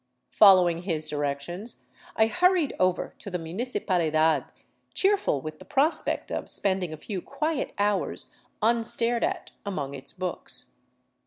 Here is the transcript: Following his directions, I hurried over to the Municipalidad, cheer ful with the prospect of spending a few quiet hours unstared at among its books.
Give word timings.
Following 0.31 0.81
his 0.81 1.07
directions, 1.07 1.83
I 2.15 2.25
hurried 2.25 2.73
over 2.79 3.13
to 3.19 3.29
the 3.29 3.37
Municipalidad, 3.37 4.47
cheer 4.95 5.15
ful 5.15 5.41
with 5.41 5.59
the 5.59 5.63
prospect 5.65 6.31
of 6.31 6.49
spending 6.49 6.91
a 6.91 6.97
few 6.97 7.21
quiet 7.21 7.71
hours 7.77 8.33
unstared 8.63 9.23
at 9.23 9.51
among 9.63 9.93
its 9.93 10.11
books. 10.11 10.71